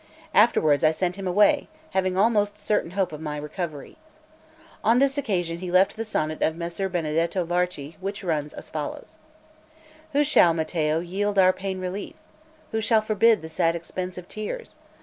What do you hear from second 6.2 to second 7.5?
of Messer Benedetto